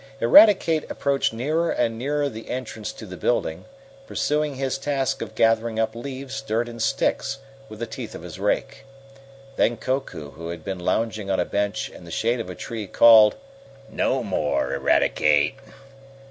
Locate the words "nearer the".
1.95-2.49